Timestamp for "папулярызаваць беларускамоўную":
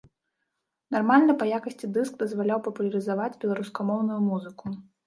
2.69-4.19